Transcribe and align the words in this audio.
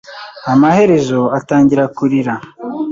Amaherezo, 0.53 1.19
atangira 1.37 1.83
kurira. 1.97 2.33